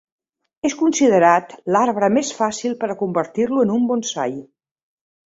[0.69, 4.35] És considerat l'arbre més fàcil per a convertir-lo en un Bonsai.